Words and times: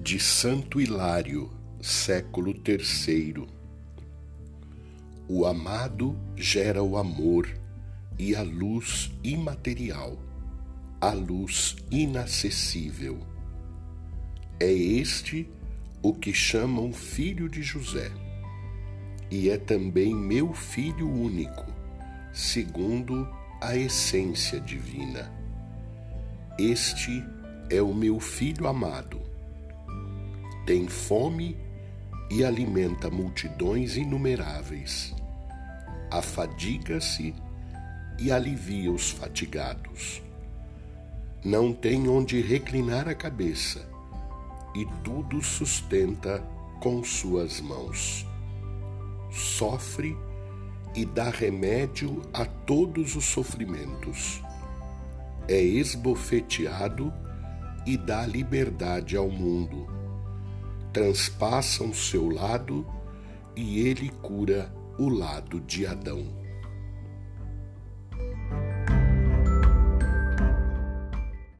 De 0.00 0.18
Santo 0.18 0.80
Hilário, 0.80 1.50
século 1.82 2.54
terceiro. 2.54 3.46
O 5.28 5.44
amado 5.44 6.18
gera 6.34 6.82
o 6.82 6.96
amor 6.96 7.46
e 8.18 8.34
a 8.34 8.42
luz 8.42 9.12
imaterial, 9.22 10.18
a 11.00 11.12
luz 11.12 11.76
inacessível. 11.90 13.18
É 14.58 14.72
este 14.72 15.48
o 16.02 16.14
que 16.14 16.32
chamam 16.32 16.92
filho 16.92 17.48
de 17.48 17.62
José, 17.62 18.10
e 19.30 19.50
é 19.50 19.58
também 19.58 20.14
meu 20.14 20.54
filho 20.54 21.06
único, 21.06 21.66
segundo 22.32 23.28
a 23.60 23.76
essência 23.76 24.58
divina. 24.58 25.30
Este 26.58 27.24
é 27.70 27.80
o 27.80 27.94
meu 27.94 28.18
filho 28.18 28.66
amado 28.66 29.28
tem 30.68 30.86
fome 30.86 31.56
e 32.30 32.44
alimenta 32.44 33.08
multidões 33.08 33.96
inumeráveis, 33.96 35.14
afadiga-se 36.10 37.34
e 38.18 38.30
alivia 38.30 38.92
os 38.92 39.10
fatigados. 39.10 40.22
Não 41.42 41.72
tem 41.72 42.06
onde 42.06 42.42
reclinar 42.42 43.08
a 43.08 43.14
cabeça 43.14 43.88
e 44.74 44.84
tudo 45.02 45.40
sustenta 45.40 46.44
com 46.80 47.02
suas 47.02 47.62
mãos. 47.62 48.26
Sofre 49.30 50.14
e 50.94 51.06
dá 51.06 51.30
remédio 51.30 52.20
a 52.34 52.44
todos 52.44 53.16
os 53.16 53.24
sofrimentos. 53.24 54.42
É 55.48 55.60
esbofeteado 55.60 57.12
e 57.86 57.96
dá 57.96 58.26
liberdade 58.26 59.16
ao 59.16 59.30
mundo 59.30 59.98
transpassam 60.92 61.92
seu 61.92 62.28
lado 62.28 62.86
e 63.54 63.80
ele 63.86 64.08
cura 64.22 64.72
o 64.98 65.08
lado 65.08 65.60
de 65.60 65.86
Adão. 65.86 66.37